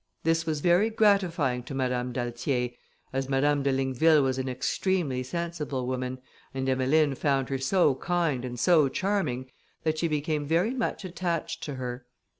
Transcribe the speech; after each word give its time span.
This 0.23 0.47
was 0.47 0.61
very 0.61 0.89
gratifying 0.89 1.61
to 1.65 1.75
Madame 1.75 2.11
d'Altier, 2.11 2.71
as 3.13 3.29
Madame 3.29 3.61
de 3.61 3.71
Ligneville 3.71 4.23
was 4.23 4.39
an 4.39 4.49
extremely 4.49 5.21
sensible 5.21 5.85
woman, 5.85 6.17
and 6.55 6.67
Emmeline 6.67 7.13
found 7.13 7.49
her 7.49 7.59
so 7.59 7.93
kind 7.93 8.43
and 8.43 8.59
so 8.59 8.89
charming, 8.89 9.51
that 9.83 9.99
she 9.99 10.07
became 10.07 10.47
very 10.47 10.73
much 10.73 11.05
attached 11.05 11.61
to 11.65 11.75
her. 11.75 12.07